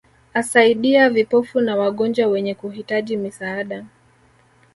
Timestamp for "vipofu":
1.09-1.59